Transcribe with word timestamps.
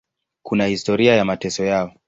Kuna 0.45 0.65
historia 0.65 1.15
ya 1.15 1.25
mateso 1.25 1.63
yao. 1.65 1.93